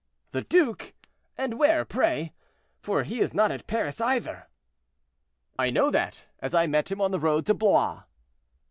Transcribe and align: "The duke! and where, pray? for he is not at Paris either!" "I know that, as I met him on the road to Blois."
"The 0.31 0.41
duke! 0.41 0.95
and 1.37 1.59
where, 1.59 1.85
pray? 1.85 2.33
for 2.81 3.03
he 3.03 3.19
is 3.19 3.35
not 3.35 3.51
at 3.51 3.67
Paris 3.67 4.01
either!" 4.01 4.47
"I 5.59 5.69
know 5.69 5.91
that, 5.91 6.23
as 6.39 6.55
I 6.55 6.65
met 6.65 6.89
him 6.91 6.99
on 6.99 7.11
the 7.11 7.19
road 7.19 7.45
to 7.45 7.53
Blois." 7.53 8.01